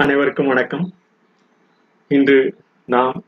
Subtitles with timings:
[0.00, 0.92] அனைவருக்கும் வணக்கம்.
[2.08, 3.24] இன்று நாம்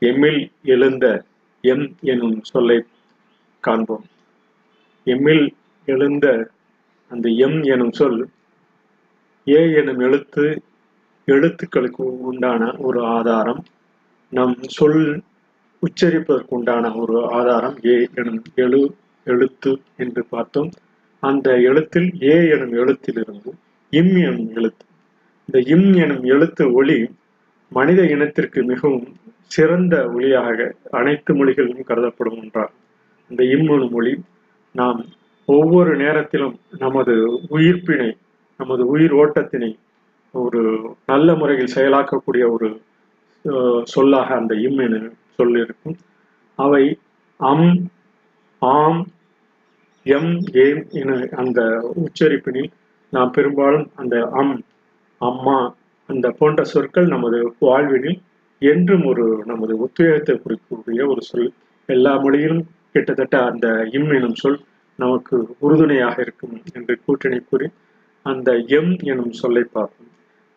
[0.00, 1.24] எம்மில் எழுந்த
[1.60, 2.82] எம் எனும் சொல்லை
[3.60, 4.04] காண்போம்.
[5.04, 5.52] எம்மில்
[5.84, 6.50] எழுந்த
[7.08, 8.28] அந்த எம் எனும் சொல்
[9.48, 10.62] ஏ எனும் எழுத்து
[11.26, 13.64] எழுத்துக்களுக்கு உண்டான ஒரு ஆதாரம்
[14.30, 15.22] நம் சொல்
[15.80, 18.94] உச்சரிப்பதற்கு உண்டான ஒரு ஆதாரம் ஏ எனும் எழு
[19.24, 20.70] எழுத்து என்று பார்த்தோம்.
[21.20, 23.52] அந்த எழுத்தில் ஏ எனும் எழுத்திலிருந்து
[23.90, 24.86] இம் எனும் எழுத்து
[25.48, 27.10] இந்த இம் எனும் எழுத்து ஒளி
[27.68, 29.06] மனித இனத்திற்கு மிகவும்
[29.46, 32.80] சிறந்த ஒளியாக அனைத்து மொழிகளிலும் கருதப்படும் ஒன்றாகும்
[33.30, 34.20] இந்த இம் எனும் ஒளி
[34.74, 35.00] நாம்
[35.48, 37.14] ஒவ்வொரு நேரத்திலும் நமது
[37.48, 38.16] உயிர்ப்பினை
[38.60, 39.76] நமது உயிர் ஓட்டத்தினை
[40.34, 40.60] ஒரு
[41.06, 42.68] நல்ல முறையில் செயலாக்கக்கூடிய ஒரு
[43.82, 45.96] சொல்லாக அந்த இம் என சொல் இருக்கும்.
[46.58, 46.98] அவை
[47.40, 47.88] அம்
[48.58, 49.06] ஆம்
[50.06, 51.60] எம் ஏம் என அந்த
[51.94, 52.70] உச்சரிப்பினில்
[53.12, 54.54] நாம் பெரும்பாலும் அந்த அம்
[55.24, 55.56] அம்மா
[56.08, 58.18] அந்த போன்ற சொற்கள் நமது வாழ்வினில்
[58.62, 61.50] என்றும் ஒரு நமது உத்வேகத்தை குறிக்கக்கூடிய ஒரு சொல்.
[61.88, 62.62] எல்லா மொழியிலும்
[62.94, 64.58] கிட்டத்தட்ட அந்த இம் எனும் சொல்
[64.98, 67.66] நமக்கு உறுதுணையாக இருக்கும் என்று கூட்டணி கூறி
[68.26, 70.10] அந்த எம் எனும் சொல்லை பார்ப்போம்.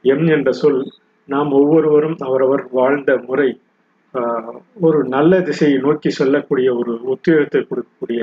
[0.03, 0.81] எம் என்ற சொல்
[1.29, 3.49] நாம் ஒவ்வொருவரும் அவரவர் வாழ்ந்த முறை
[4.13, 8.21] ஆஹ், ஒரு நல்ல திசையை நோக்கி சொல்லக்கூடிய ஒரு உத்வேகத்தை கொடுக்கக்கூடிய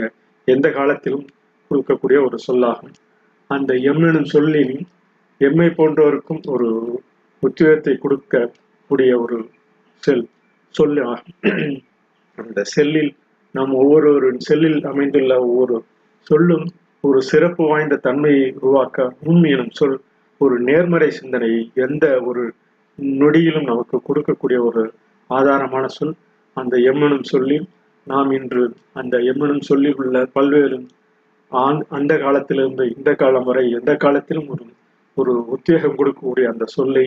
[0.49, 1.27] எந்த காலத்திலும்
[1.71, 2.95] கொடுக்கக்கூடிய ஒரு சொல்லாகும்.
[3.51, 4.75] அந்த எம் எனும் சொல்லின்
[5.41, 6.69] எம்மை போன்றோருக்கும் ஒரு
[7.43, 9.37] உத்வேகத்தை கொடுக்கக்கூடிய ஒரு
[10.03, 10.25] செல்
[10.75, 11.83] சொல் ஆகும்
[12.39, 13.13] அந்த செல்லில்
[13.55, 15.77] நாம் ஒவ்வொரு செல்லில் அமைந்துள்ள ஒவ்வொரு
[16.27, 16.67] சொல்லும்
[17.05, 19.97] ஒரு சிறப்பு வாய்ந்த தன்மையை உருவாக்க உம் எனும் சொல்
[20.41, 22.43] ஒரு நேர்மறை சிந்தனையை எந்த ஒரு
[23.03, 24.83] நொடியிலும் நமக்கு கொடுக்கக்கூடிய ஒரு
[25.31, 26.15] ஆதாரமான சொல்.
[26.57, 27.69] அந்த எம்மனும் சொல்லி
[28.07, 30.87] நாம் இன்று அந்த எம்மனும் சொல்லி உள்ள பல்வேறு
[31.53, 34.65] ஆண்- அந்த காலத்திலிருந்து இந்த காலம் வரை எந்த காலத்திலும் ஒரு
[35.17, 37.05] ஒரு உத்வேகம் கொடுக்கக்கூடிய அந்த சொல்லை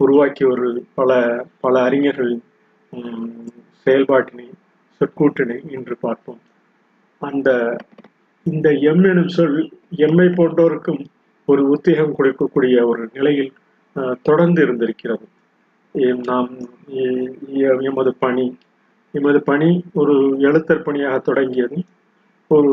[0.00, 1.10] உருவாக்கி ஒரு பல
[1.60, 2.44] பல அறிஞர்களின்
[2.92, 3.28] உம்,
[3.82, 4.46] செயல்பாட்டினை
[5.00, 6.40] சொற்கூட்டினை இன்று பார்ப்போம்.
[7.22, 7.48] அந்த
[8.46, 9.58] இந்த எம் எனும் சொல்
[9.98, 11.02] எம்மை போன்றோருக்கும்
[11.48, 13.52] ஒரு உத்வேகம் கொடுக்கக்கூடிய ஒரு நிலையில்
[13.96, 15.24] அஹ், தொடர்ந்து இருந்திருக்கிறது.
[16.24, 16.50] நாம்
[17.82, 18.46] எமது பணி
[19.14, 21.78] எமது பணி ஒரு எழுத்தர் பணியாக தொடங்கியது.
[22.50, 22.72] ஒரு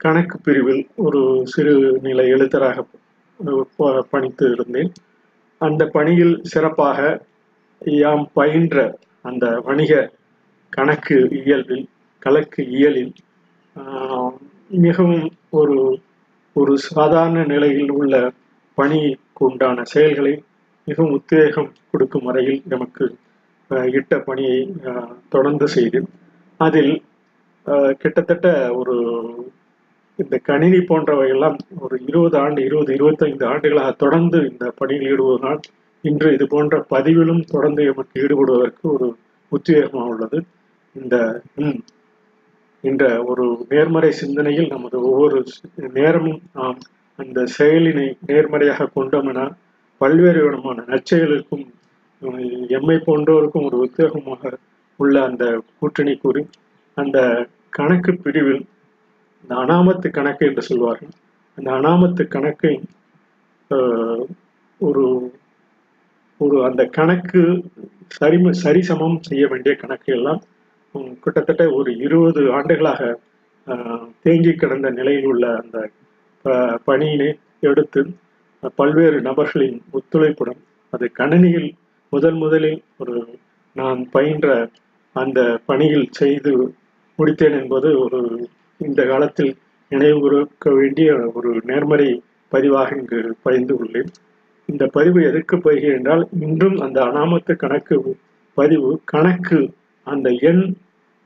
[0.00, 2.78] கணக்கு பிரிவில் ஒரு சிறு நிலை எழுத்தராக
[4.10, 4.92] பணித்து இருந்தேன்
[5.60, 7.00] அந்த பணியில் சிறப்பாக
[7.80, 8.76] யாம் பயின்ற
[9.22, 9.92] அந்த வணிக
[10.68, 11.84] கணக்கு இயல்பில்
[12.18, 13.12] கணக்கு இயலில்
[14.68, 15.76] மிகவும் ஒரு
[16.56, 18.14] ஒரு சாதாரண நிலையில் உள்ள
[18.78, 20.34] பணிக்கு உண்டான செயல்களை
[20.84, 23.04] மிகவும் உத்வேகம் கொடுக்கும் வரையில் நமக்கு
[23.92, 24.58] இட்ட பணியை
[25.28, 26.08] தொடர்ந்து செய்தேன்.
[26.60, 27.02] அதில்
[27.98, 28.96] கிட்டத்தட்ட ஒரு
[30.18, 35.62] இந்த கணினி போன்றவையெல்லாம் ஒரு இருபது ஆண்டு இருபது இருபத்தைந்து ஆண்டுகளாக தொடர்ந்து இந்த பணியில் ஈடுபடுவதால்
[36.04, 39.06] இன்று இது போன்ற பதிவிலும் தொடர்ந்து எமக்கு ஈடுபடுவதற்கு ஒரு
[39.52, 40.38] உத்வேகமாக உள்ளது.
[40.96, 41.16] இந்த
[41.62, 41.80] ம்
[42.84, 45.38] என்ற ஒரு நேர்மறை சிந்தனையில் நமது ஒவ்வொரு
[45.94, 46.78] நேரமும் நாம்
[47.18, 49.44] அந்த செயலினை நேர்மறையாக கொண்டோம்னா
[50.00, 51.64] பல்வேறு விதமான நற்செயலுக்கும்
[52.70, 54.52] எம்மை போன்றோருக்கும் ஒரு உத்வேகமாக
[55.00, 55.44] உள்ள அந்த
[55.78, 56.42] கூட்டணி கூறி
[56.96, 57.18] அந்த
[57.70, 58.62] கணக்கு பிரிவில்
[59.44, 61.12] இந்த அனாமத்து கணக்கு என்று சொல்வார்கள்.
[61.58, 62.74] அந்த அனாமத்து கணக்கை
[64.80, 65.04] ஒரு
[66.40, 67.42] ஒரு அந்த கணக்கு
[68.16, 70.40] சரிம சரிசமம் செய்ய வேண்டிய கணக்கு எல்லாம்
[71.22, 73.02] கிட்டத்தட்ட ஒரு இருபது ஆண்டுகளாக
[74.22, 75.78] தேங்கி கிடந்த நிலையில் உள்ள அந்த
[76.44, 76.56] ப-
[76.86, 77.28] பணியினை
[77.62, 78.00] எடுத்து
[78.76, 80.60] பல்வேறு நபர்களின் ஒத்துழைப்புடன்
[80.92, 81.70] அது கணினியில்
[82.12, 83.14] முதல் முதலில் ஒரு
[83.76, 84.48] நான் பயின்ற
[85.16, 86.52] அந்த பணியில் செய்து
[87.18, 88.20] முடித்தேன் என்பது ஒரு
[88.76, 89.56] இந்த காலத்தில்
[89.90, 94.10] நினைவுறுக்க வேண்டிய ஒரு நேர்மறை பதிவாக இங்கு பதிந்து உள்ளேன்.
[94.66, 98.16] இந்த பதிவு எதற்கு பகிர்கிறேன் என்றால் இன்றும் அந்த அனாமத்து கணக்கு
[98.54, 99.70] பதிவு கணக்கு
[100.04, 100.74] அந்த எண்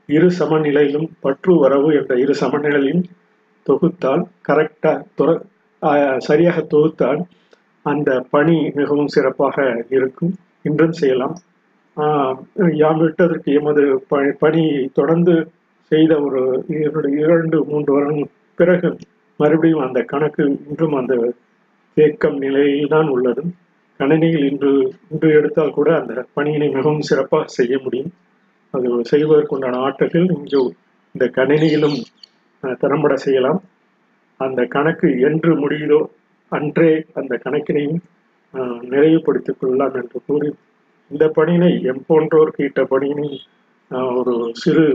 [0.07, 3.03] இரு சமநிலையிலும் பற்று வரவு என்ற இரு சமநிலையிலும்
[3.69, 7.21] தொகுத்தால் கரெக்டாக துற சரியாக தொகுத்தால்
[7.81, 10.33] அந்த பணி மிகவும் சிறப்பாக இருக்கும்.
[10.61, 11.35] இன்றும் செய்யலாம்.
[11.97, 12.35] ஆஹ்
[12.73, 14.05] யாம் விட்டதற்கு எமது
[14.39, 15.51] பணி தொடர்ந்து
[15.91, 16.41] செய்த ஒரு
[16.79, 18.89] இரண்டு இரண்டு மூன்று வருடம் பிறகு
[19.39, 21.13] மறுபடியும் அந்த கணக்கு இன்றும் அந்த
[21.97, 23.43] தேக்கம் நிலையில் தான் உள்ளது.
[23.99, 24.71] கணினியில் இன்று
[25.11, 28.11] இன்று எடுத்தால் கூட அந்த பணியினை மிகவும் சிறப்பாக செய்ய முடியும்.
[28.73, 30.61] அது செய்வதற்குண்டான ஆற்றல்கள் இங்கு
[31.15, 31.97] இந்த கணினியிலும்
[32.81, 33.59] திறம்பட செய்யலாம்.
[34.39, 35.99] அந்த கணக்கு என்று முடியுதோ
[36.51, 37.99] அன்றே அந்த கணக்கினையும்
[38.91, 40.49] நிறைவுபடுத்திக் கொள்ளலாம் என்று கூறி
[41.11, 43.27] இந்த பணியினை எம் போன்றோருக்கு இட்ட பணியினை
[44.19, 44.85] ஒரு சிறு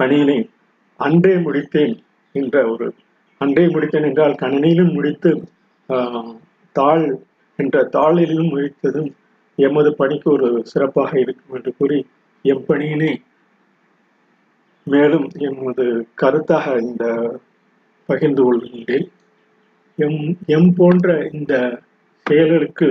[0.00, 0.38] பணியினை
[1.00, 1.94] அன்றே முடித்தேன்
[2.34, 2.86] என்ற ஒரு
[3.40, 5.30] அன்றே முடித்தேன் என்றால் கணினியிலும் முடித்து
[5.88, 6.32] ஆஹ்,
[6.76, 7.04] தாள்
[7.58, 9.10] என்ற தாளிலும் முடித்ததும்
[9.58, 11.98] எமது பணிக்கு ஒரு சிறப்பாக இருக்கும் என்று கூறி
[12.44, 13.12] எம் பணியினை
[14.86, 15.84] மேலும் எமது
[16.20, 17.04] கருத்தாக இந்த
[18.08, 19.06] பகிர்ந்து கொள்கின்றேன்.
[19.98, 20.20] எம்
[20.56, 21.54] எம் போன்ற இந்த
[22.26, 22.88] செயல்களுக்கு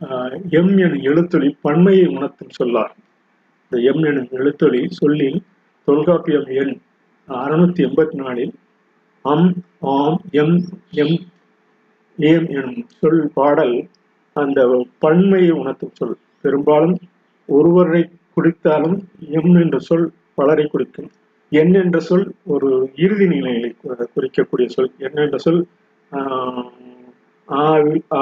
[0.00, 2.92] ஆஹ், எம் எனும் எழுத்தொலி பன்மையை உணர்த்தும் சொல்லார்
[3.64, 5.38] இந்த எம் எனும் எழுத்தொலி சொல்லில்
[5.88, 6.72] தொல்காப்பியம் எண்
[7.28, 8.52] அறுநூத்தி எண்பத்தி நாலில்
[9.24, 9.46] அம்
[9.92, 10.56] ஆம் எம்
[11.02, 11.14] எம்
[12.18, 13.76] ஏம் எனும் சொல் பாடல்
[14.36, 14.60] அந்த
[15.04, 16.16] பன்மையை உணர்த்தும் சொல்.
[16.42, 16.96] பெரும்பாலும்
[17.48, 18.02] ஒருவரை
[18.36, 18.96] குறித்தாலும்
[19.38, 20.06] எம் என்ற சொல்
[20.38, 21.10] பலரை குறிக்கும்
[21.52, 22.70] என் என்ற சொல் ஒரு
[23.04, 23.68] இறுதி நிலையை
[24.14, 24.90] குறிக்கக்கூடிய சொல்.
[25.06, 25.60] என் என்ற சொல்
[27.48, 27.62] ஆ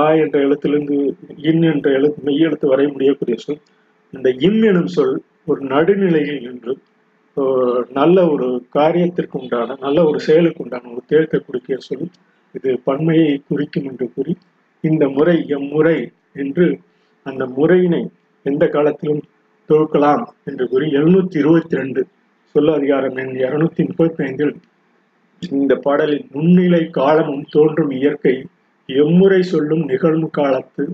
[0.00, 0.96] ஆ என்ற எழுத்திலிருந்து
[1.50, 3.60] இன் என்ற எழுத்து மெய் எழுத்து வரை முடியக்கூடிய சொல்.
[4.14, 5.16] இந்த இம் எனும் சொல்
[5.46, 6.74] ஒரு நடுநிலையில் நின்று
[7.92, 12.06] நல்ல ஒரு காரியத்திற்கு உண்டான நல்ல ஒரு செயலுக்கு உண்டான ஒரு தேர்த்தை குறிக்க சொல்
[12.54, 14.34] இது பன்மையை குறிக்கும் என்று கூறி
[14.84, 15.96] இந்த முறை எம்முறை
[16.34, 16.66] என்று
[17.26, 18.02] அந்த முறையினை
[18.46, 19.22] எந்த காலத்திலும்
[19.68, 22.02] தொகுக்கலாம் என்று கூறி எழுநூத்தி இருபத்தி ரெண்டு
[22.54, 24.54] சொல்ல அதிகாரம் இருநூத்தி முப்பத்தி ஐந்தில்
[25.42, 28.34] இந்த பாடலின் முன்னிலை காலமும் தோன்றும் இயற்கை
[28.88, 30.84] எம்முறை சொல்லும் நிகழ்வு காலத்து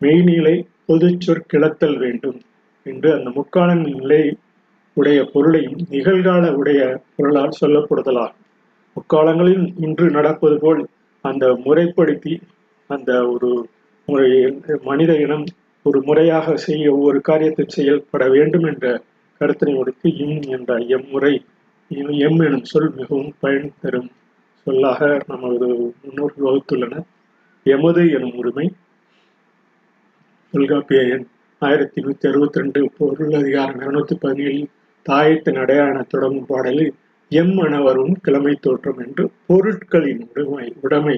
[0.00, 2.38] மெய்நிலை பொது சொற்கிழத்தல் வேண்டும்
[2.86, 4.22] என்று அந்த முக்கால நிலை
[4.96, 6.80] உடைய பொருளையும் நிகழ்கால உடைய
[7.16, 8.40] பொருளால் சொல்லப்படுதலாகும்.
[8.96, 10.80] முக்காலங்களில் இன்று நடப்பது போல்
[11.24, 12.34] அந்த முறைப்படுத்தி
[12.90, 13.50] அந்த ஒரு
[14.08, 14.28] முறை
[14.88, 15.46] மனித இனம்
[15.86, 18.86] ஒரு முறையாக செய்ய ஒவ்வொரு காரியத்தை செயல்பட வேண்டும் என்ற
[19.40, 21.32] கருத்தினை கொடுத்து இம் என்ற எம்முறை
[22.26, 24.10] எம் எனும் சொல் மிகவும் பயன் தரும்
[24.66, 25.68] சொல்லாக நமது
[26.02, 27.06] முன்னோர்கள் வகுத்துள்ளனர்.
[27.66, 28.66] எமது எனும் உரிமை
[30.54, 31.26] தொல்காப்பிய எண்
[31.62, 34.70] ஆயிரத்தி நூற்றி அறுபத்தி ரெண்டு பொருள் அதிகாரம் இருநூத்தி பதினேழில்
[35.08, 36.92] தாயத்தின் அடையாள தொடங்கும் பாடலில்
[37.30, 41.16] எம் அனவரும் கிழமை தோற்றம் என்று பொருட்களின் உடைமை உடைமை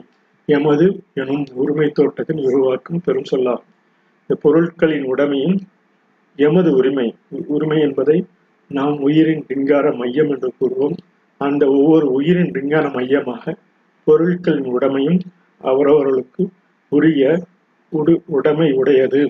[0.49, 3.71] எமது எனும் உரிமை தோட்டத்தின் உருவாக்கும் பெரும் சொல்லாகும்.
[4.23, 5.57] இந்த பொருட்களின் உடைமையும்
[6.39, 7.07] எமது உரிமை
[7.47, 8.19] உரிமை என்பதை
[8.71, 10.97] நாம் உயிரின் விஞ்ஞான மையம் என்று கூறுவோம்.
[11.41, 13.55] அந்த ஒவ்வொரு உயிரின் விஞ்ஞான மையமாக
[14.07, 15.21] பொருட்களின் உடைமையும்
[15.65, 16.43] அவரவர்களுக்கு
[16.93, 17.23] உரிய
[17.93, 19.23] உடு உடைமை உடையது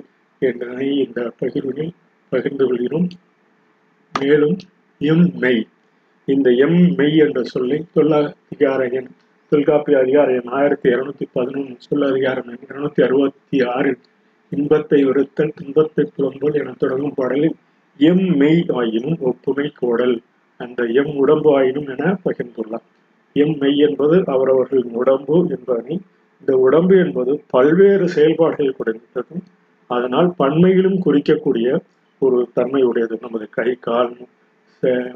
[0.42, 1.94] என்பதனை இந்த பகிர்வினில்
[2.32, 3.08] பகிர்ந்து கொள்கிறோம்.
[4.14, 4.56] மேலும்
[5.00, 5.62] எம் மெய்.
[6.28, 9.08] இந்த எம் மெய் என்ற சொல்லை தொல்லாதிகார எண்
[9.52, 13.98] தொல்காப்பிய அதிகார எண் ஆயிரத்தி இருநூத்தி பதினொன்று சொல்ல அதிகாரம் எண் இருநூத்தி அறுபத்தி ஆறில்
[14.52, 17.56] இன்பத்தை வெறுத்தல் துன்பத்தை புலம்பல் என தொடங்கும் பாடலில்
[18.00, 20.16] எம் மெய் ஆயினும் ஒப்புமை கோடல்
[20.60, 22.86] அந்த எம் உடம்பு ஆயினும் என பகிர்ந்துள்ளார்.
[23.36, 25.96] எம் மெய் என்பது அவரவர்களின் உடம்பு என்பதனை
[26.42, 29.44] இந்த உடம்பு என்பது பல்வேறு செயல்பாடுகள் கொடுத்ததும்
[29.90, 31.68] அதனால் பன்மையிலும் குறிக்கக்கூடிய
[32.22, 34.12] ஒரு தன்மை உடையது நமது கை கால்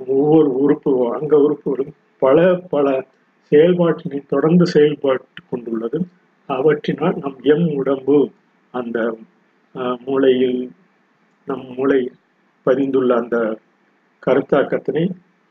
[0.07, 1.93] ஒவ்வொரு உறுப்பு அங்க உறுப்புகளும்
[2.23, 2.39] பல
[2.71, 2.87] பல
[3.53, 5.99] செயல்பாட்டினை தொடர்ந்து செயல்பாட்டு கொண்டுள்ளது.
[6.49, 8.17] அவற்றினால் நம் எம் உடம்பு
[8.75, 8.99] அந்த
[10.07, 10.61] மூளையில்
[11.49, 12.01] நம் மூளை
[12.67, 13.37] பதிந்துள்ள அந்த
[14.23, 15.05] கருத்தாக்கத்தினை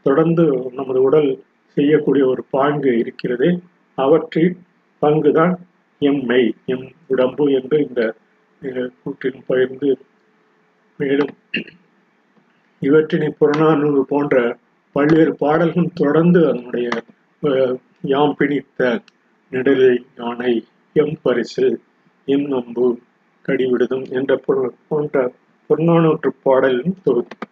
[0.05, 1.29] தொடர்ந்து நமது உடல்
[1.77, 3.47] செய்யக்கூடிய ஒரு பாங்கு இருக்கிறது
[3.97, 4.53] அவற்றின்
[5.01, 5.55] பங்குதான்
[6.01, 8.01] எம்மை எம் உடம்பு என்று இந்த
[9.01, 9.89] கூற்றின் பகிர்ந்து
[10.99, 11.33] மேலும்
[12.81, 14.35] இவற்றினை புறநானூறு போன்ற
[14.95, 16.87] பல்வேறு பாடல்களும் தொடர்ந்து அதனுடைய
[18.03, 18.89] யாம் பிடித்த
[19.51, 20.53] நெடலை யானை
[20.95, 21.67] எம் பரிசு
[22.27, 22.87] எம் நம்பு
[23.45, 25.15] கடிவிடுதும் என்ற பொருள் போன்ற
[25.69, 27.45] புறநானூற்று பாடலின் தொகுப்பு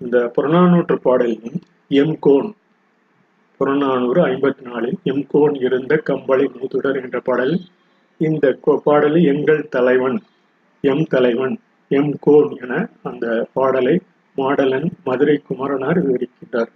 [0.00, 1.60] இந்த புறநானூற்று பாடலிலும்
[1.94, 2.50] எம் கோன்
[3.60, 7.54] புறநானூறு ஐம்பத்தி நாலில் எம் கோன் இருந்த கம்பளி மூதுடர் என்ற பாடல்
[8.20, 8.54] இந்த
[8.86, 10.18] பாடலில் எங்கள் தலைவன்
[10.84, 11.54] எம் தலைவன்
[11.98, 12.72] எம் கோன் என
[13.08, 13.94] அந்த பாடலை
[14.36, 16.70] மாடலன் மதுரை குமரனார் விவரிக்கின்றார்.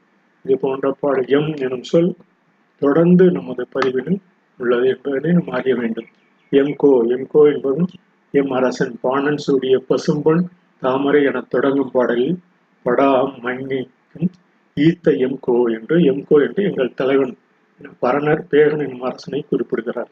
[0.44, 2.11] இது போன்ற பாடல் எம் எனும் சொல்
[2.82, 4.18] தொடர்ந்து நமது பதிவிலும்
[4.61, 6.08] உள்ளது என்பதனை நாம் அறிய வேண்டும்.
[6.52, 7.90] எம் கோ எம் கோ என்பதும்
[8.35, 10.42] எம் அரசன் பாணன் சூடிய பசும்பொன்
[10.82, 12.37] தாமரை என தொடங்கும் பாடலில்
[12.87, 13.08] படா
[13.44, 14.30] மன்னிக்கும்
[14.76, 17.35] ஈத்த எம் கோ என்று எம் கோ என்று எங்கள் தலைவன்
[18.02, 20.11] பரணர் பேகனின் அரசனை குறிப்பிடுகிறார்.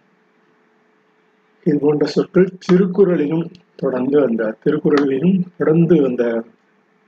[1.66, 3.44] இது போன்ற சொற்கள் திருக்குறளிலும்
[3.76, 6.24] தொடர்ந்து அந்த திருக்குறளிலும் தொடர்ந்து அந்த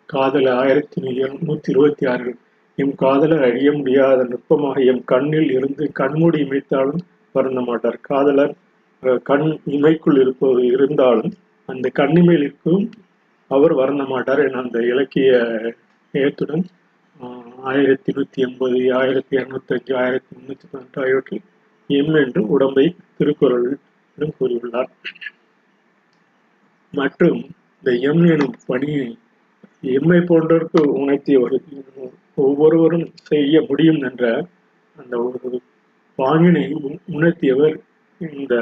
[0.09, 0.99] காதல ஆயிரத்தி
[1.47, 2.31] நூத்தி இருபத்தி ஆறு
[2.79, 7.03] எம் காதலர் அழிய முடியாத நுட்பமாக எம் கண்ணில் இருந்து கண்மூடி இமைத்தாலும்
[7.35, 7.99] வருந்த மாட்டார்.
[8.01, 8.53] காதலர்
[9.23, 11.33] கண் இமைக்குள் இருப்பது இருந்தாலும்
[11.69, 12.85] அந்த கண்ணிமையில் இருக்கும்
[13.51, 15.31] அவர் வருந்த மாட்டார் என அந்த இலக்கிய
[16.15, 16.65] ஏத்துடன்
[17.65, 21.45] ஆயிரத்தி நூத்தி எண்பது ஆயிரத்தி இருநூத்தி அஞ்சு ஆயிரத்தி முன்னூத்தி பதினெட்டு ஆகியவற்றில்
[21.91, 22.87] எம் என்று உடம்பை
[24.19, 24.91] திருக்குறளிலும் கூறியுள்ளார்.
[26.95, 27.39] மற்றும்
[27.79, 29.07] இந்த எம் எனும் பணியை
[29.81, 31.57] எம்மை போன்றோருக்கு உணர்த்தியவர்
[32.35, 34.47] ஒவ்வொருவரும் செய்ய முடியும் என்ற
[34.97, 35.61] அந்த ஒரு
[36.19, 36.63] பாங்கினை
[37.09, 37.77] உணர்த்தியவர்
[38.21, 38.55] இந்த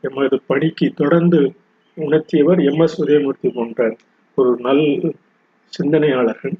[0.00, 1.52] எமது பணிக்கு தொடர்ந்து
[1.96, 3.96] உணர்த்தியவர் எம் எஸ் உதயமூர்த்தி போன்ற
[4.38, 5.14] ஒரு நல்
[5.72, 6.54] சிந்தனையாளர்கள்.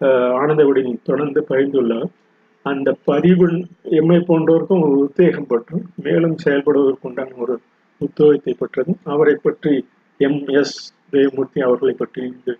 [0.00, 2.10] அஹ், தொடர்ந்து பகிர்ந்துள்ளார்
[2.66, 7.60] அந்த பதிவு எம்மை போன்றோருக்கும் ஒரு உத்வேகம் பெற்றும் மேலும் செயல்படுவதற்குண்டான ஒரு
[7.98, 8.94] உத்வேகத்தை பெற்றது.
[9.02, 9.86] அவரை பற்றி
[10.18, 10.46] எம்.
[10.46, 10.94] எஸ்.
[11.12, 12.58] உதயமூர்த்தி அவர்களை பற்றி இங்கு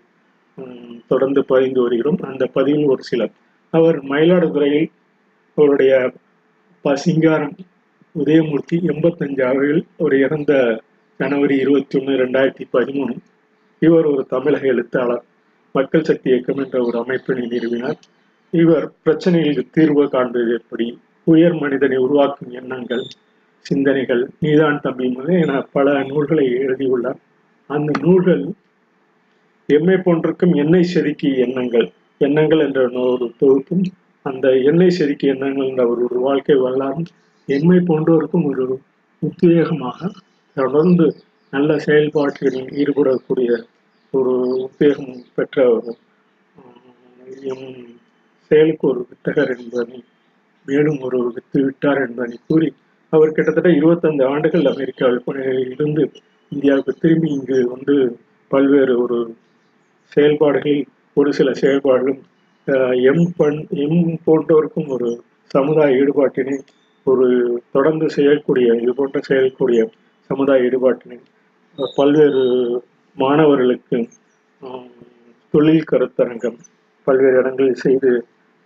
[1.07, 2.17] தொடர்ந்து பதிந்து வருகிறோம்.
[2.21, 3.31] அந்த பதிவில் ஒரு சிலர்.
[3.69, 4.91] அவர் மயிலாடுதுறையில்
[5.55, 6.13] அவருடைய
[6.83, 7.57] பசிங்காரம்
[8.19, 10.81] உதயமூர்த்தி எண்பத்தஞ்சு ஆண்டுகள் அவர் இறந்த
[11.17, 13.17] ஜனவரி இருபத்தி ஒன்று ரெண்டாயிரத்தி பதிமூணு.
[13.79, 15.23] இவர் ஒரு தமிழக எழுத்தாளர்.
[15.71, 17.99] மக்கள் சக்தி இயக்கம் என்ற ஒரு அமைப்பினை நிறுவினார்.
[18.53, 20.87] இவர் பிரச்சனைகளுக்கு தீர்வு காண்பது எப்படி?
[21.27, 23.05] உயர் மனிதனை உருவாக்கும் எண்ணங்கள்
[23.65, 27.19] சிந்தனைகள் நீதான் தம்பி முதல் என பல நூல்களை எழுதியுள்ளார்.
[27.69, 28.43] அந்த நூல்கள்
[29.69, 31.87] எம்மை போன்றிருக்கும் எண்ணெய் செதுக்கி எண்ணங்கள்.
[32.21, 33.85] எண்ணங்கள் என்ற ஒரு தொகுப்பும்
[34.25, 37.07] அந்த எண்ணெய் செதுக்கி எண்ணங்கள் என்ற ஒரு வாழ்க்கை வரலாறும்
[37.47, 38.65] எம்மை போன்றோருக்கும் ஒரு
[39.21, 40.09] உத்வேகமாக
[40.57, 41.05] தொடர்ந்து
[41.53, 43.51] நல்ல செயல்பாட்டில் ஈடுபடக்கூடிய
[44.13, 44.33] ஒரு
[44.65, 45.91] உத்வேகம் பெற்ற ஒரு
[47.43, 47.67] எம்
[48.51, 49.99] செயலுக்கு ஒரு வித்தகர் என்பதனை
[50.67, 52.69] மேலும் ஒரு வித்து விட்டார் என்பதனை கூறி
[53.13, 56.03] அவர் கிட்டத்தட்ட இருபத்தைந்து ஆண்டுகள் அமெரிக்காவில் இருந்து
[56.51, 57.95] இந்தியாவுக்கு திரும்பி இங்கு வந்து
[58.51, 59.19] பல்வேறு ஒரு
[60.11, 60.83] செயல்பாடுகளில்
[61.17, 62.21] ஒரு சில செயல்பாடுகளும்
[63.07, 65.09] எம் பண் எம் போன்றோருக்கும் ஒரு
[65.51, 66.57] சமுதாய ஈடுபாட்டினை
[67.05, 67.27] ஒரு
[67.71, 69.81] தொடர்ந்து செய்யக்கூடிய இது போன்ற செயல்கூடிய
[70.29, 71.19] சமுதாய ஈடுபாட்டினை
[71.95, 72.43] பல்வேறு
[73.17, 73.99] மாணவர்களுக்கு
[75.53, 76.57] தொழில் கருத்தரங்கம்
[77.07, 78.11] பல்வேறு இடங்களில் செய்து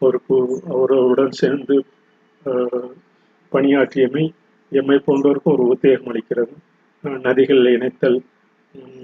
[0.02, 1.86] ஒரு கு- அவர்களுடன் சேர்ந்து
[3.52, 4.32] பணியாற்றியமை
[4.72, 6.54] எம்மை போன்றோருக்கும் ஒரு உத்வேகம் அளிக்கிறது.
[7.04, 8.22] நதிகள் இணைத்தல்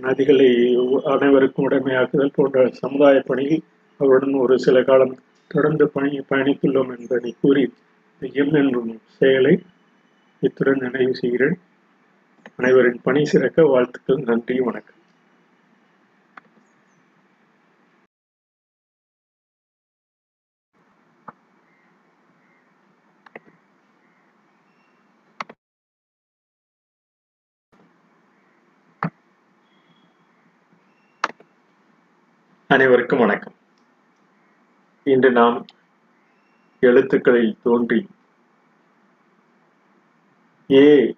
[0.02, 0.74] நதிகளை
[1.04, 3.64] அனைவருக்கும் உடைமையாக்குதல் போன்ற சமுதாய பணியில்
[3.98, 7.74] அவருடன் ஒரு சில காலம் தொடர்ந்து பணி பயணித்துள்ளோம் என்பதை கூறி
[8.20, 9.60] எம் என்னும் செயலை
[10.40, 11.60] இத்துடன் நினைவு செய்கிறேன்.
[12.56, 14.97] அனைவரின் பணி சிறக்க வாழ்த்துக்கள் நன்றி வணக்கம்.
[32.70, 33.54] அனைவருக்கும் வணக்கம்.
[35.04, 35.66] இன்று நாம்
[36.80, 38.08] எழுத்துக்களில் தோன்றி
[40.72, 41.16] ஏ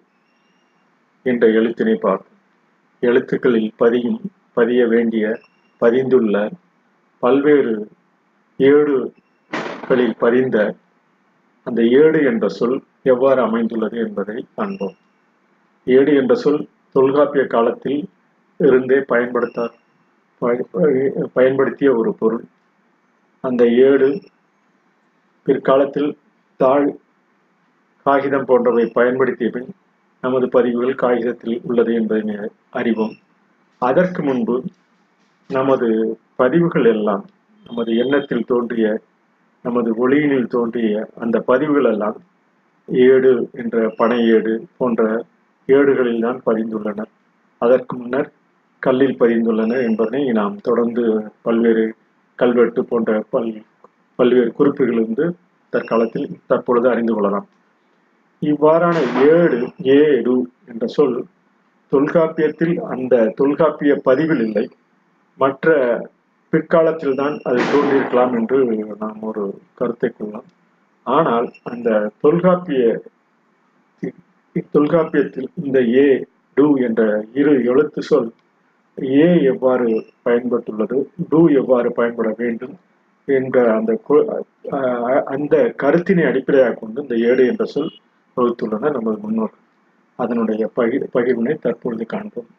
[1.22, 2.36] என்ற எழுத்தினை பார்த்தோம்.
[3.00, 4.20] எழுத்துக்களில் பதியும்
[4.52, 5.40] பதிய வேண்டிய
[5.80, 6.52] பதிந்துள்ள
[7.18, 7.88] பல்வேறு
[8.56, 10.74] ஏடுகளில் பதிந்த
[11.64, 14.96] அந்த ஏடு என்ற சொல் எவ்வாறு அமைந்துள்ளது என்பதை காண்போம்.
[15.84, 18.08] ஏடு என்ற சொல் தொல்காப்பிய காலத்தில்
[18.58, 19.70] இருந்தே பயன்படுத்த
[20.42, 22.44] பயன்படுத்திய ஒரு பொருள்.
[23.44, 24.08] அந்த ஏடு
[25.46, 26.10] பிற்காலத்தில்
[26.60, 26.88] தாழ்
[28.06, 29.68] காகிதம் போன்றவை பயன்படுத்திய பின்
[30.22, 32.36] நமது பதிவுகள் காகிதத்தில் உள்ளது என்பதை
[32.78, 33.14] அறிவோம்.
[33.82, 34.56] அதற்கு முன்பு
[35.50, 35.88] நமது
[36.36, 37.24] பதிவுகள் எல்லாம்
[37.66, 38.86] நமது எண்ணத்தில் தோன்றிய
[39.64, 40.92] நமது ஒளியினில் தோன்றிய
[41.24, 42.18] அந்த பதிவுகள் எல்லாம்
[42.88, 45.02] ஏடு என்ற பனை ஏடு போன்ற
[45.68, 47.04] ஏடுகளில் தான் பதிந்துள்ளன
[47.62, 48.30] அதற்கு முன்னர்
[48.82, 51.04] கல்லில் பதிந்துள்ளன என்பதனை நாம் தொடர்ந்து
[51.46, 51.84] பல்வேறு
[52.38, 53.50] கல்வெட்டு போன்ற பல்
[54.18, 55.26] பல்வேறு குறிப்புகளிலிருந்து
[55.72, 57.48] தற்காலத்தில் தற்பொழுது அறிந்து கொள்ளலாம்.
[58.42, 58.96] இவ்வாறான
[59.32, 59.58] ஏடு
[59.98, 60.34] ஏடு
[60.70, 61.18] என்ற சொல்
[61.92, 64.64] தொல்காப்பியத்தில் அந்த தொல்காப்பிய பதிவில் இல்லை.
[65.38, 65.68] மற்ற
[66.52, 68.58] பிற்காலத்தில் தான் அது தோன்றியிருக்கலாம் என்று
[69.02, 69.44] நாம் ஒரு
[69.78, 70.48] கருத்தை கொள்ளலாம்
[71.06, 71.88] ஆனால் அந்த
[72.24, 72.82] தொல்காப்பிய
[74.74, 76.06] தொல்காப்பியத்தில் இந்த ஏ
[76.56, 77.02] டு என்ற
[77.40, 78.30] இரு எழுத்து சொல்
[79.00, 79.88] ஏ எவ்வாறு
[80.22, 80.98] பயன்பட்டுள்ளது?
[81.28, 82.74] டு எவ்வாறு பயன்பட வேண்டும்?
[83.28, 83.92] என்ற அந்த
[85.24, 87.92] அந்த கருத்தினை அடிப்படையாக கொண்டு இந்த ஏடு என்ற சொல்
[88.36, 89.54] வகுத்துள்ளனர் நமது முன்னோர்
[90.18, 92.50] அதனுடைய பகிர் பகிர்வினை தற்பொழுது காண்போம்.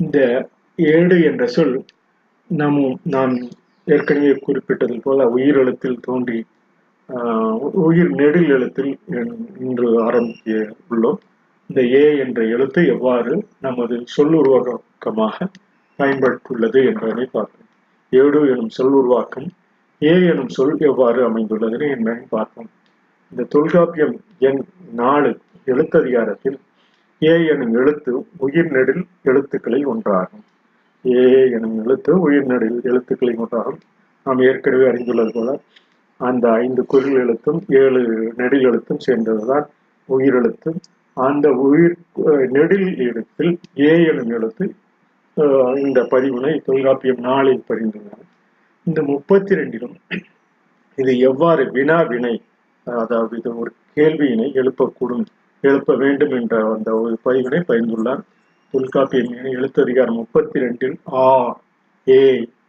[0.00, 0.18] இந்த
[0.78, 1.76] ஏடு என்ற சொல்
[2.50, 3.34] நாம் நாம்
[3.86, 6.38] ஏற்கனவே குறிப்பிட்டது போல உயிரெழுத்தில் தோன்றி
[7.72, 8.98] உயிர் நெடில் எழுத்தில்
[9.60, 11.18] இன்று ஆரம்பிக்க உள்ளோம்.
[11.66, 15.46] இந்த ஏ என்ற எழுத்து எவ்வாறு நமது சொல் உருவாக்கமாக
[15.96, 17.68] பயன்பட்டுள்ளது என்பதனை பார்ப்போம்.
[18.10, 19.48] ஏடு எனும் சொல் உருவாக்கம்
[20.02, 22.70] ஏ எனும் சொல் எவ்வாறு அமைந்துள்ளது என்பதை பார்ப்போம்.
[23.30, 26.58] இந்த தொல்காப்பியம் எண் நாலு எழுத்ததிகாரத்தில்
[27.22, 30.44] ஏ எனும் எழுத்து உயிர் நெடில் எழுத்துக்களில் ஒன்றாகும்.
[31.04, 33.80] ஏ எனும் எழுத்து உயிர் நெடில் எழுத்துக்களில் ஒன்றாகும்.
[34.22, 35.58] நாம் ஏற்கனவே அறிந்துள்ளது போல
[36.20, 38.02] அந்த ஐந்து குரல் எழுத்தும் ஏழு
[38.34, 39.66] நெடில் எழுத்தும் சேர்ந்ததுதான்
[40.08, 40.38] உயிர்
[41.16, 41.96] அந்த உயிர்
[42.50, 44.64] நெடில் எழுத்தில் ஏ எனும் எழுத்து
[45.80, 48.22] இந்த பதிவினை தொல்காப்பியம் நாளில் பதிந்துள்ளன
[48.86, 49.96] இந்த முப்பத்தி ரெண்டிலும்
[50.98, 52.34] இது எவ்வாறு வினா வினை
[52.86, 55.24] அதாவது இது ஒரு கேள்வியினை எழுப்பக்கூடும்
[55.64, 58.22] எழுப்ப வேண்டும் என்ற அந்த ஒரு பதிவினை பயந்துள்ளார்
[58.74, 61.28] தொல்காப்பியம் எழுத்ததிகாரம் முப்பத்தி ரெண்டில் ஆ
[62.06, 62.20] ஏ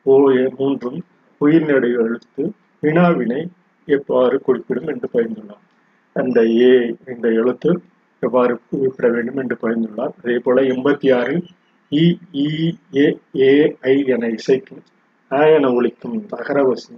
[0.05, 0.99] ஓ ஏ மூன்றும்
[1.41, 2.43] உயிர்நடை எழுத்து
[2.83, 3.41] வினாவினை
[3.87, 5.63] எவ்வாறு குறிப்பிடும் என்று பயந்துள்ளார்
[6.15, 6.73] அந்த ஏ
[7.05, 7.71] என்ற எழுத்து
[8.23, 11.43] எவ்வாறு குறிப்பிட வேண்டும் என்று பயந்துள்ளார் அதே போல எண்பத்தி ஆறில்
[11.91, 12.05] இ
[12.41, 12.47] இ
[12.97, 13.05] ஏ
[13.47, 14.83] ஏஐ ஐ என இசைக்கும்
[15.31, 16.95] ஆ என ஒழிக்கும் அகரவசி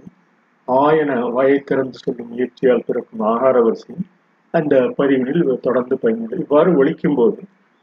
[0.68, 3.94] ஆ என வாயை திறந்து சொல்லும் முயற்சியால் பிறக்கும் ஆகாரவசி
[4.54, 7.40] அந்த பதிவினில் தொடர்ந்து பயனுள்ளது இவ்வாறு ஒழிக்கும் போது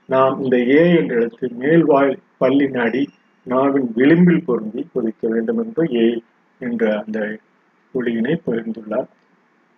[0.10, 3.04] நாம் இந்த ஏ என்ற எழுத்து மேல்வாய் பள்ளி அடி
[3.48, 6.08] நாவின் விளிம்பில் பொருந்தி கொதிக்க வேண்டும் என்று ஏ
[6.62, 7.20] என்ற அந்த
[7.96, 9.10] ஒளியினை பகிர்ந்துள்ளார்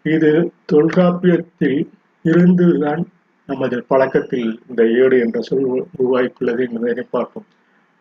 [0.05, 0.31] இது
[0.65, 1.79] தொல்காப்பியத்தில்
[2.25, 3.03] இருந்துதான்
[3.49, 7.47] நமது பழக்கத்தில் இந்த ஏடு என்ற சொல் உருவாய்ப்புள்ளது என்பதை பார்ப்போம்.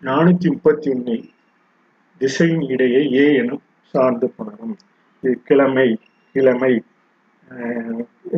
[0.03, 1.27] நானூத்தி முப்பத்தி ஒன்னில்
[2.21, 3.63] திசையின் இடையே ஏ எனும்
[3.95, 4.77] சார்ந்து புணரும்
[5.23, 5.89] இது கிழமை
[6.35, 6.73] கிழமை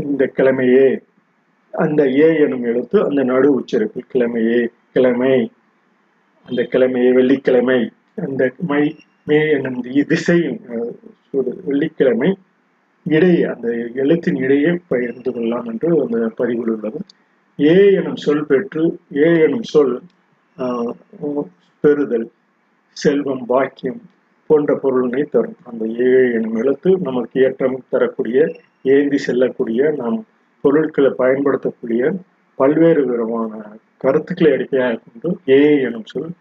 [0.03, 0.89] இந்த கிழமையே
[1.75, 4.61] அந்த ஏ எனும் எழுத்து அந்த நடு உச்சரிப்பு கிழமையே
[4.93, 5.35] கிழமை
[6.49, 7.81] அந்த கிழமையே வெள்ளிக்கிழமை
[8.17, 8.85] அந்த மை
[9.27, 10.61] மே என்னும் திசையின்
[11.71, 12.31] வெள்ளிக்கிழமை
[13.17, 13.69] இடையே அந்த
[14.03, 17.01] எழுத்தின் இடையே பகிர்ந்து கொள்ளலாம் என்று அந்த பதிவில் உள்ளது.
[17.59, 18.83] ஏ எனும் சொல் பெற்று
[19.25, 19.95] ஏ எனும் சொல்
[21.85, 22.29] பெறுதல்
[22.97, 24.01] செல்வம் பாக்கியம்
[24.51, 25.59] போன்ற பொருளினை தரும்.
[25.71, 28.39] அந்த ஏ எனும் எழுத்து நமக்கு ஏற்றம் தரக்கூடிய
[28.95, 30.19] ஏந்தி செல்லக்கூடிய நாம்
[30.65, 32.03] பொருட்களை பயன்படுத்தக்கூடிய
[32.59, 33.51] பல்வேறு விதமான
[34.05, 36.33] கருத்துக்களை அடிப்படையாக கொண்டு ஏ எனும் சொல்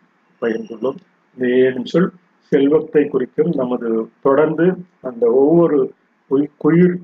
[0.42, 0.98] பகிர்ந்துள்ளோம்.
[1.34, 2.10] இந்த ஏ எனும் சொல்
[2.50, 3.90] செல்வத்தை குறிக்கும் நமது
[4.22, 4.66] தொடர்ந்து
[5.02, 5.80] அந்த ஒவ்வொரு
[6.62, 6.96] குயிர்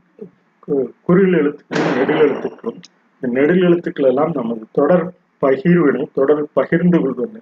[1.08, 2.80] குறில் எழுத்துக்களும் நெடில் எழுத்துக்களும்
[3.16, 5.06] இந்த நெடில் எழுத்துக்கள் எல்லாம் நமது தொடர்
[5.42, 7.42] பகிர்வினை தொடர் பகிர்ந்து கொள்வது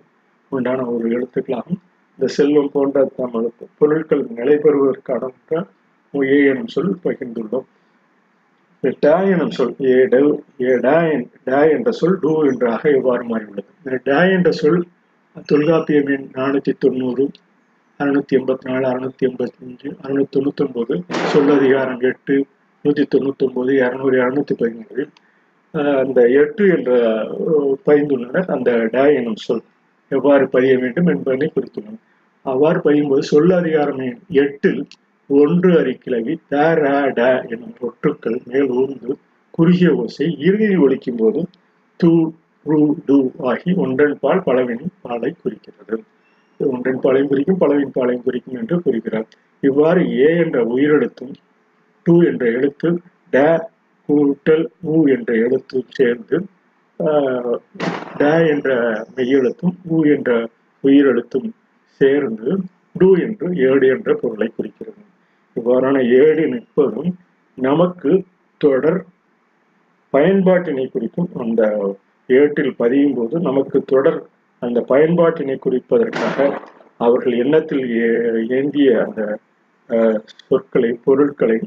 [0.52, 1.82] உண்டான ஒரு எழுத்துக்களாகும்.
[2.18, 5.30] இந்த செல்வம் போன்ற நமது பொருட்கள் நிலை பெறுவதற்கான
[6.14, 7.68] ஏ எனும் சொல் பகிர்ந்துள்ளோம்.
[9.00, 9.96] டா எனும் சொல் ஏ
[10.68, 10.96] ஏ டா
[11.44, 13.70] டா என்ற சொல் டூ என்றாக எவ்வாறு மாறியுள்ளது?
[13.86, 14.82] இந்த டா என்ற சொல்
[15.52, 17.26] தொல்காப்பியமின் நானூற்றி நானூத்தி தொண்ணூறு
[18.02, 20.96] அறுநூத்தி எண்பத்தி நாலு அறுநூத்தி எண்பத்தி அஞ்சு அறுநூத்தி தொண்ணூத்தி ஒன்பது
[21.34, 22.36] சொல்லதிகாரம் எட்டு
[22.86, 25.04] நூத்தி தொண்ணூத்தி ஒன்பது இரநூறு இரநூத்தி பதினேழு
[26.00, 26.92] அந்த எட்டு என்ற
[27.86, 29.64] பயந்துள்ளனர் அந்த டே எனும் சொல்
[30.12, 32.02] எவ்வாறு பதிய வேண்டும் என்பதனை குறித்துள்ளனர்.
[32.46, 34.02] அவ்வாறு பதியும்போது சொல்ல அதிகாரம்
[34.44, 34.82] எட்டில்
[35.30, 36.86] ஒன்று அறிக்கிழவி த ர
[37.18, 39.12] ட எனும் ஒற்றுக்கள் மேல் ஊர்ந்து
[39.54, 41.42] குறுகிய ஓசை இறுதியில் ஒழிக்கும் போது
[42.00, 42.10] து
[42.66, 43.18] ரு டு
[43.52, 45.98] ஆகி ஒன்றன் பால் பலவினின் பாலை குறிக்கிறது.
[46.70, 49.28] ஒன்றின் பாலையும் குறிக்கும் பலவின் பாலையும் குறிக்கும் என்று குறிக்கிறார்
[49.64, 51.34] இவ்வாறு ஏ என்ற உயிரெழுத்தும்
[52.06, 52.90] டூ என்ற எழுத்து
[53.34, 53.38] ட
[54.10, 56.38] கூட்டல் ஊ என்ற எழுத்தும் சேர்ந்து
[58.20, 58.70] ட என்ற
[59.16, 60.32] மெய்யெழுத்தும் ஊ என்ற
[60.84, 61.50] உயிரெழுத்தும்
[62.02, 62.50] சேர்ந்து
[62.96, 65.02] டு என்று ஏடு என்ற பொருளை குறிக்கிறது.
[65.56, 67.12] இவ்வாறான ஏடு நிற்பதும்
[67.58, 68.12] நமக்கு
[68.62, 69.00] தொடர்
[70.14, 71.30] பயன்பாட்டினை குறிக்கும்.
[71.36, 71.62] அந்த
[72.30, 74.20] ஏட்டில் பதியும் போது நமக்கு தொடர்
[74.62, 76.38] அந்த பயன்பாட்டினை குறிப்பதற்காக
[76.98, 77.86] அவர்கள் எண்ணத்தில்
[78.58, 79.22] ஏந்திய அந்த
[80.50, 81.58] சொற்களை பொருட்களை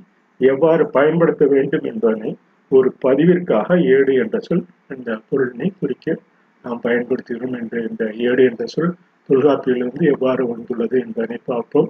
[0.40, 2.30] எவ்வாறு பயன்படுத்த வேண்டும் என்பதனை
[2.70, 4.64] ஒரு பதிவிற்காக ஏடு என்ற சொல்
[4.96, 6.16] இந்த பொருளினை குறிக்க
[6.64, 8.92] நாம் பயன்படுத்துகிறோம் என்ற இந்த ஏடு என்ற சொல்
[9.28, 11.88] தொல்காப்பியிலிருந்து எவ்வாறு வந்துள்ளது என்பதனை பார்ப்போம்.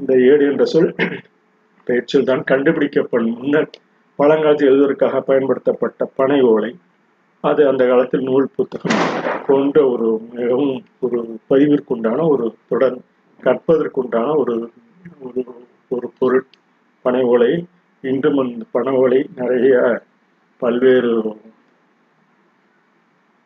[0.00, 0.90] இந்த ஏடு என்ற சொல்
[1.86, 3.36] பெயர்ச்சொல் தான் கண்டுபிடிக்கப்படும்.
[3.38, 3.70] முன்னர்
[4.18, 6.70] பழங்காலத்தில் எழுதுவதற்காக பயன்படுத்தப்பட்ட பனை ஓலை.
[7.44, 8.96] அது அந்த காலத்தில் நூல் புத்தகம்
[9.46, 11.18] போன்ற ஒரு மிகவும் ஒரு
[11.50, 12.96] பதிவிற்குண்டான ஒரு தொடர்
[13.42, 14.54] கற்பதற்குண்டான ஒரு
[15.20, 15.42] ஒரு
[15.88, 16.46] ஒரு பொருள்
[17.04, 17.52] பனை ஓலை.
[18.04, 19.74] இன்றும் அந்த பனை ஓலை நிறைய
[20.62, 21.12] பல்வேறு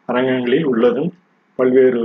[0.08, 1.10] அரங்கங்களில் உள்ளதும்
[1.58, 2.02] பல்வேறு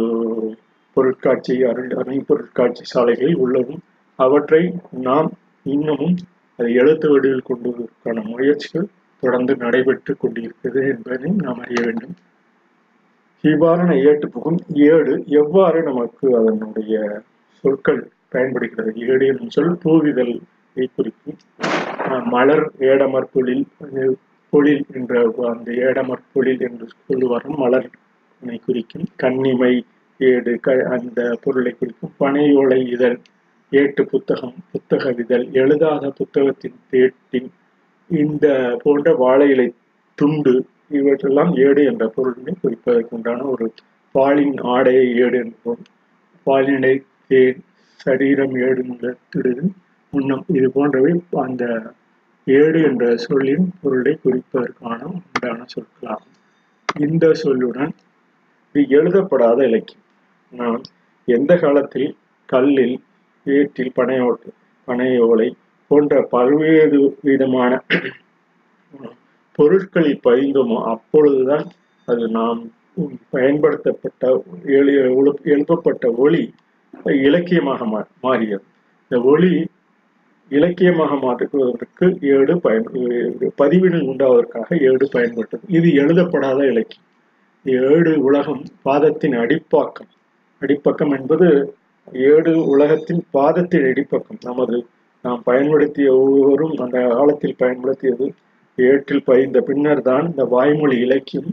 [0.97, 3.82] பொருட்காட்சி அருள் அணை பொருட்காட்சி சாலைகளில் உள்ளதும்.
[4.19, 5.30] அவற்றை நாம்
[5.63, 6.15] இன்னமும்
[6.60, 8.88] அதை எழுத்து வடிவில் கொண்டுவதற்கான முயற்சிகள்
[9.23, 12.15] தொடர்ந்து நடைபெற்று கொண்டிருக்கிறது என்பதை நாம் அறிய வேண்டும்.
[13.43, 14.60] இவ்வாறான ஏட்டு புகும்
[14.91, 16.95] ஏடு எவ்வாறு நமக்கு அதனுடைய
[17.63, 18.01] சொற்கள்
[18.34, 18.91] பயன்படுகிறது?
[19.12, 20.36] ஏடு என்னும் சொல் பூவிதழை
[20.95, 21.39] குறிக்கும்
[22.34, 23.65] மலர் ஏடமர் பொழில்
[24.53, 25.13] பொழில் என்ற
[25.53, 27.62] அந்த ஏடமர் பொழில் என்று சொல்லுவார்கள்.
[27.63, 27.89] மலர்
[28.65, 29.73] குறிக்கும் கண்ணிமை
[30.19, 33.17] ஏடு க அந்த பொருளை குறிக்கும் பனையோலை இதழ்
[33.71, 37.49] ஏட்டு புத்தகம் புத்தக இதழ் எழுதாத புத்தகத்தின் தேட்டின்
[38.10, 38.48] இந்த
[38.84, 39.74] போன்ற வாழை இலை
[40.15, 40.54] துண்டு
[40.91, 43.65] இவற்றெல்லாம் ஏடு என்ற பொருளினை குறிப்பதற்கு உண்டான ஒரு
[44.12, 45.82] பாலின் ஆடையை ஏடு என்போம்.
[46.48, 47.63] பாலினை தேன்
[48.00, 48.84] சரீரம் ஏடு
[49.30, 49.54] திடு
[50.13, 51.93] முன்னம் இது போன்றவை அந்த
[52.48, 56.36] ஏடு என்ற சொல்லின் பொருளை குறிப்பதற்கான உண்டான சொற்களாகும்.
[57.00, 57.93] இந்த சொல்லுடன்
[58.76, 60.06] இது எழுதப்படாத இலக்கியம்
[60.54, 60.82] நாம்
[61.26, 62.15] எந்த காலத்தில்
[62.46, 62.98] கல்லில்
[63.46, 64.50] ஏற்றில் பனையோட்டு
[64.88, 65.50] பனையோலை
[65.89, 67.71] போன்ற பல்வேறு விதமான
[69.58, 71.65] பொருட்களில் பதிந்தோமோ அப்பொழுதுதான்
[72.08, 72.60] அது நாம்
[73.30, 74.43] பயன்படுத்தப்பட்ட
[74.78, 74.93] எழு
[75.54, 76.43] எழுப்பப்பட்ட ஒளி
[77.28, 78.63] இலக்கியமாக மா மாறியது.
[79.10, 79.52] இந்த ஒளி
[80.52, 82.88] இலக்கியமாக மாற்றுவதற்கு ஏடு பயன்
[83.62, 85.65] பதிவினை உண்டாவதற்காக ஏடு பயன்பட்டது.
[85.78, 87.08] இது எழுதப்படாத இலக்கியம்.
[87.65, 90.12] ஏடு உலகம் பாதத்தின் அடிப்பாக்கம்.
[90.62, 91.47] அடிப்பக்கம் என்பது
[92.13, 94.41] ஏடு உலகத்தின் பாதத்தின் அடிப்பக்கம்.
[94.41, 94.78] நமது
[95.27, 98.27] நாம் பயன்படுத்திய ஒவ்வொருவரும் அந்த காலத்தில் பயன்படுத்தியது
[98.77, 101.49] ஏற்றில் பதிந்த பின்னர் தான் இந்த வாய்மொழி இலக்கியம்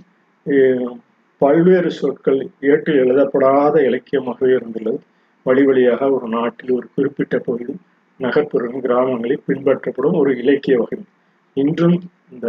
[1.40, 5.00] பல்வேறு சொற்கள் ஏற்றில் எழுதப்படாத இலக்கியமாகவே இருந்துள்ளது.
[5.46, 7.74] வழி வழியாக ஒரு நாட்டில் ஒரு குறிப்பிட்ட பகுதி
[8.20, 10.98] நகர்ப்புறம் கிராமங்களில் பின்பற்றப்படும் ஒரு இலக்கிய வகை.
[11.56, 11.96] இன்றும்
[12.32, 12.48] இந்த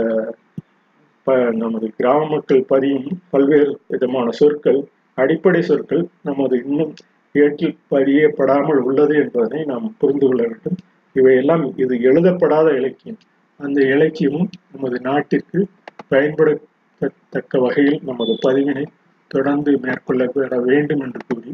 [1.61, 4.79] நமது கிராம மக்கள் பதியும் பல்வேறு விதமான சொற்கள்
[5.17, 6.91] அடிப்படை சொற்கள் நமது இன்னும்
[7.35, 10.77] ஏற்றில் பதியப்படாமல் உள்ளது என்பதனை நாம் புரிந்து கொள்ள வேண்டும்.
[11.15, 13.19] இவையெல்லாம் இது எழுதப்படாத இலக்கியம்.
[13.59, 15.59] அந்த இலக்கியமும் நமது நாட்டிற்கு
[16.07, 18.85] பயன்படுத்தத்தக்க வகையில் நமது பதிவினை
[19.31, 21.51] தொடர்ந்து மேற்கொள்ளப்பட வேண்டும் என்று கூறி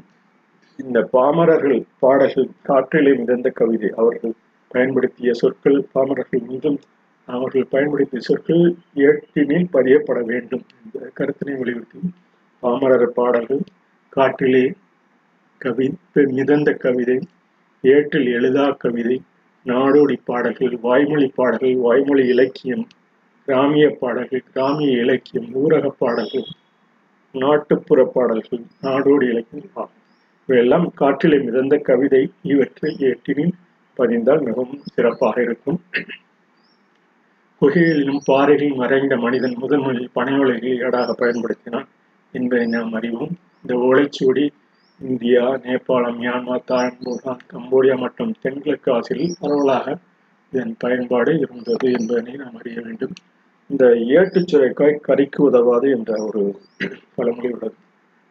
[0.79, 4.33] இந்த பாமரர்கள் பாடல்கள் காற்றிலே மிதந்த கவிதை அவர்கள்
[4.71, 6.79] பயன்படுத்திய சொற்கள் பாமரர்கள் மீதும்
[7.27, 8.63] அவர்கள் பயன்படுத்திய சொற்கள்
[9.05, 11.99] ஏற்றினில் பதியப்பட வேண்டும் என்ற கருத்தினை வலியுறுத்தி
[12.63, 13.63] பாமரர் பாடல்கள்
[14.13, 14.65] காற்றிலே
[15.61, 15.87] கவி
[16.31, 17.17] மிதந்த கவிதை
[17.83, 19.17] ஏற்றில் எழுதா கவிதை
[19.65, 22.87] நாடோடி பாடல்கள் வாய்மொழி பாடல்கள் வாய்மொழி இலக்கியம்
[23.45, 26.47] கிராமிய பாடல்கள் கிராமிய இலக்கியம் ஊரக பாடல்கள்
[27.31, 29.97] நாட்டுப்புற பாடல்கள் நாடோடி இலக்கியம் ஆகும்.
[30.45, 33.53] இவையெல்லாம் காற்றிலே மிதந்த கவிதை இவற்றை ஏற்றினில்
[33.95, 35.79] பதிந்தால் மிகவும் சிறப்பாக இருக்கும்.
[37.61, 41.87] குகைகளிலும் பாறைகளில் மறைந்த மனிதன் முதன் முதலில் பனையோலைகளை ஏடாக பயன்படுத்தினான்
[42.31, 43.33] என்பதை நாம் அறிவோம்.
[43.61, 44.51] இந்த ஓலைச்சுவடி
[45.09, 49.95] இந்தியா நேபாளம் மியான்மர் தாய்லாந்து பூட்டான் கம்போடியா மற்றும் தென்கிழக்கு ஆசியில் பரவலாக
[50.53, 53.13] இதன் பயன்பாடு இருந்தது என்பதனை நாம் அறிய வேண்டும்.
[53.69, 53.85] இந்த
[54.17, 56.41] ஏட்டு சுரைக்காய் கறிக்கு உதவாது என்ற ஒரு
[57.15, 57.75] பழமொழி உள்ளது.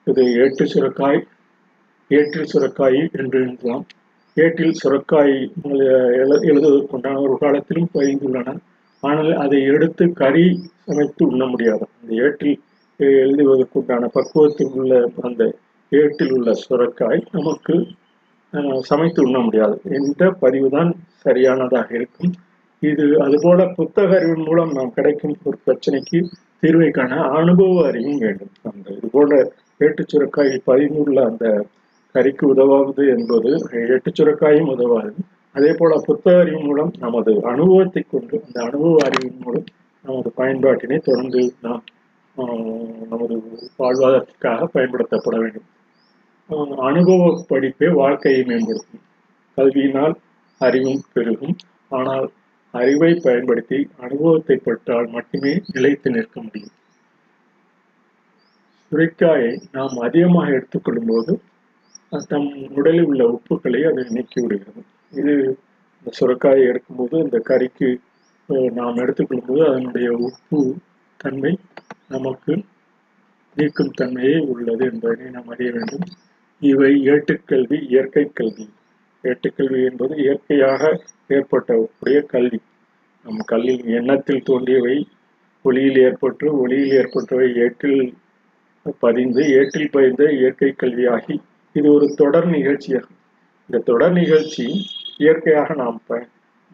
[0.06, 1.20] இது ஏட்டு சுரக்காய்
[2.10, 3.84] ஏற்றில் சுரக்காய் என்று எழுதலாம்.
[4.36, 5.34] ஏட்டில் சுரக்காய்
[6.22, 8.54] எழுதுவதற்குண்டான ஒரு காலத்திலும் பயந்துள்ளன
[9.02, 10.44] ஆனால் அதை எடுத்து கறி
[10.86, 11.84] சமைத்து உண்ண முடியாது.
[12.00, 12.56] அந்த ஏட்டில்
[13.00, 14.94] எழுதுவதற்குண்டான பக்குவத்தில் உள்ள
[15.28, 15.42] அந்த
[15.98, 17.74] ஏட்டில் உள்ள சுரக்காய் நமக்கு
[18.90, 19.76] சமைத்து உண்ண முடியாது.
[19.96, 20.90] என்ற பதிவுதான்
[21.24, 22.32] சரியானதாக இருக்கும்.
[22.82, 26.18] இது அதுபோல புத்தக அறிவின் மூலம் நாம் கிடைக்கும் ஒரு பிரச்சனைக்கு
[26.62, 28.52] தீர்வை காண அனுபவ அறிவும் வேண்டும்.
[28.70, 29.40] அந்த இது போல
[29.84, 31.46] ஏட்டுச் சுரக்காய் பதிவுள்ள அந்த
[32.14, 33.50] கறிக்கு உதவாது என்பது
[33.92, 35.12] ஏட்டு சுரக்காயும் உதவாது.
[35.56, 39.68] அதே போல புத்தக அறிவு மூலம் நமது அனுபவத்தை கொண்டு அந்த அனுபவ அறிவின் மூலம்
[40.04, 41.82] நமது பயன்பாட்டினை தொடர்ந்து நாம்
[43.12, 43.36] நமது
[43.78, 45.66] வாழ்வாதாரத்திற்காக பயன்படுத்தப்பட வேண்டும்.
[46.88, 49.04] அனுபவ படிப்பே வாழ்க்கையை மேம்படுத்தும்
[49.58, 50.14] கல்வியினால்
[50.60, 51.56] அறிவும் பெருகும்.
[51.98, 52.26] ஆனால்
[52.74, 56.74] அறிவை பயன்படுத்தி அனுபவத்தை பெற்றால் மட்டுமே நிலைத்து நிற்க முடியும்.
[58.92, 61.32] சுரைக்காயை நாம் அதிகமாக எடுத்துக்கொள்ளும் போது
[62.30, 64.82] தம் உடலில் உள்ள உப்புக்களை அது நீக்கி விடுகிறது.
[65.12, 65.34] இது
[65.98, 67.90] இந்த சுரைக்காயை எடுக்கும்போது இந்த கறிக்கு
[68.78, 70.60] நாம் எடுத்துக்கொள்ளும் போது அதனுடைய உப்பு
[71.20, 71.52] தன்மை
[72.14, 72.52] நமக்கு
[73.56, 76.06] நீக்கும் தன்மையே உள்ளது என்பதனை நாம் அறிய வேண்டும்.
[76.60, 78.66] இவை ஏட்டுக்கல்வி இயற்கை கல்வி.
[79.24, 80.82] ஏட்டுக்கல்வி என்பது இயற்கையாக
[81.36, 82.60] ஏற்பட்டக்கூடிய கல்வி.
[83.24, 84.96] நம் கல்வி எண்ணத்தில் தோன்றியவை
[85.64, 88.02] ஒளியில் ஏற்பட்டு ஒளியில் ஏற்பட்டவை ஏட்டில்
[89.00, 91.34] பதிந்து ஏட்டில் பதிந்த இயற்கை கல்வியாகி
[91.76, 93.18] இது ஒரு தொடர் நிகழ்ச்சியாகும்
[93.68, 94.66] இந்த தொடர் நிகழ்ச்சி
[95.16, 96.20] இயற்கையாக நாம் ப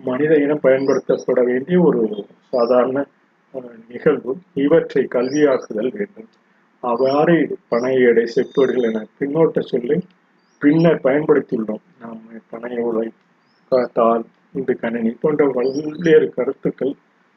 [0.00, 2.00] மனித இனம் பயன்படுத்தப்பட வேண்டிய ஒரு
[2.50, 2.98] சாதாரண
[3.88, 4.32] நிகழ்வு.
[4.64, 6.28] இவற்றை கல்வியாக்குதல் வேண்டும்.
[6.82, 7.36] அவ்வாறு
[7.68, 9.96] பனை எடை செப்பேடுகள் என பின்னோட்ட சொல்லி
[10.62, 11.84] பின்னர் பயன்படுத்தியுள்ளோம்.
[12.00, 13.06] நாம் பனை உலை
[13.96, 16.92] தாள் இந்த கணினி போன்ற பல்வேறு கருத்துக்கள்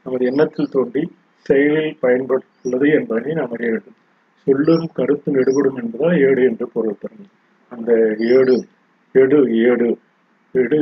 [0.06, 1.04] நமது எண்ணத்தில் தோன்றி
[1.46, 3.98] செயலில் பயன்படுத்துள்ளது என்பதை நாம் அறிய வேண்டும்.
[4.48, 7.32] சொல்லும் கருத்து நெடுபடும் என்பதால் ஏடு என்று பொருள் தரும்
[7.72, 7.92] அந்த
[8.38, 8.56] ஏடு
[9.16, 9.90] எடு ஏடு
[10.56, 10.80] எடு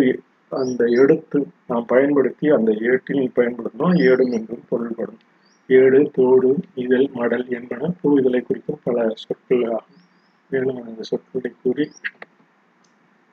[0.52, 5.22] அந்த எடுத்து நாம் பயன்படுத்தி அந்த ஏட்டில் பயன்படுத்தினோம் ஏடும் என்றும் பொருள்படும்.
[5.70, 10.04] ஏடு தோடு இதழ் மடல் என்பன பூ இதழை குறிக்கும் பல சொற்கள் ஆகும்
[10.52, 11.86] மேலும் அந்த சொற்களை கூறி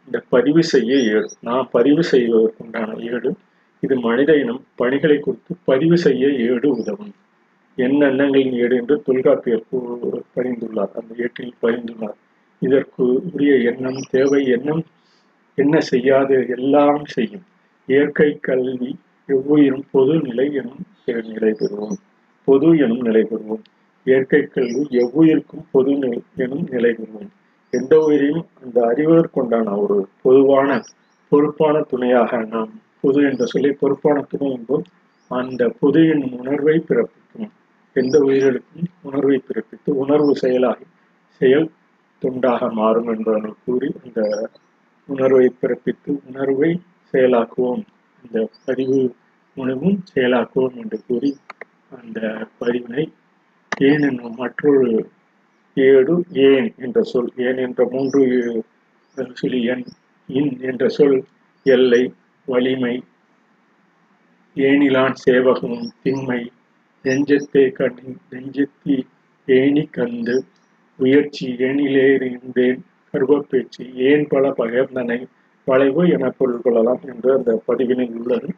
[0.08, 1.28] இந்த பதிவு செய்ய ஏடு.
[1.40, 3.30] நான் பதிவு செய்வதற்குண்டான ஏடு
[3.82, 7.14] இது மனித இனம் பணிகளை குறித்து பதிவு செய்ய ஏடு உதவும்.
[7.78, 9.64] என் எண்ணங்களின் ஏடு என்று தொல்காப்பியர்
[10.36, 12.18] பதிந்துள்ளார் அந்த ஏட்டில் பதிந்துள்ளார்
[12.62, 14.82] இதற்கு உரிய எண்ணம் தேவை எண்ணம்
[15.58, 17.46] என்ன செய்யாது எல்லாம் செய்யும்.
[17.88, 18.90] இயற்கை கல்வி
[19.28, 20.82] எவ்வுயிரும் பொது நிலை எனும்
[21.32, 21.96] நிலை பெறுவோம்
[22.44, 23.64] பொது எனும் நிலை பெறுவோம்.
[24.04, 25.90] இயற்கை கல்வி எவ்வுயிருக்கும் பொது
[26.36, 27.30] எனும் நிலை பெறுவோம்.
[27.70, 30.80] எந்த உயிரையும் அந்த அறிவதற்குண்டான ஒரு பொதுவான
[31.28, 34.84] பொறுப்பான துணையாக நாம் பொது என்ற சொல்லி பொறுப்பான துணை என்போம்.
[35.28, 37.50] அந்த பொது எனும் உணர்வை பிறப்பிக்கும்.
[37.92, 40.86] எந்த உயிர்களுக்கும் உணர்வை பிறப்பித்து உணர்வு செயலாகி
[41.26, 41.70] செயல்
[42.22, 44.48] துண்டாக மாறும் என்பதனை கூறி அந்த
[45.06, 46.80] உணர்வை பிறப்பித்து உணர்வை
[47.12, 47.82] செயலாக்குவோம்.
[48.22, 49.14] அந்த பதிவு
[49.56, 51.36] உணவும் செயலாக்குவோம் என்று கூறி
[52.00, 52.20] அந்த
[52.60, 53.04] பதிவினை
[53.80, 54.88] ஏன் என்னும் மற்றொரு
[55.76, 58.22] ஏடு ஏன் என்ற சொல் ஏன் என்ற மூன்று
[59.32, 59.84] சொல்லி எண்
[60.28, 61.16] இன் என்ற சொல்
[61.66, 62.02] எல்லை
[62.48, 62.94] வலிமை
[64.56, 66.40] ஏனிலான் சேவகமும் திண்மை
[67.04, 68.96] நெஞ்சத்தே கணி நெஞ்சத்தி
[69.48, 70.36] ஏணி கந்து
[70.98, 72.80] முயற்சி ஏனிலேறிந்தேன்
[73.14, 75.18] கருவப்பேச்சு ஏன் பல பகர்ந்தனை
[75.66, 78.48] வளைவு என பொருள் கொள்ளலாம் என்று அந்த பதிவினை உள்ளது.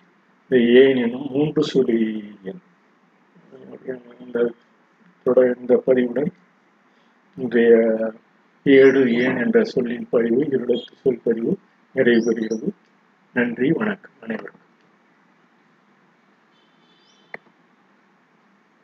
[0.43, 1.99] இந்த ஏன் எனும் மூன்று சுழி
[2.43, 2.63] எண்
[4.21, 4.53] இந்த
[5.23, 6.31] தொடர் இந்த பதிவுடன்
[7.37, 7.75] இன்றைய
[8.65, 11.59] ஏடு ஏன் என்ற சொல்லின் பதிவு இருடத்து சொல் பதிவு
[11.93, 12.69] நிறைவு பெறுகிறது.
[13.33, 14.65] நன்றி வணக்கம் அனைவருக்கும்.